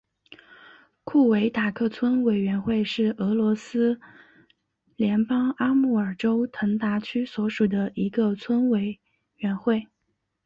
[1.03, 4.01] 库维克塔村委员会是俄罗斯
[4.95, 8.99] 联邦阿穆尔州腾达区所属的一个村委
[9.37, 9.87] 员会。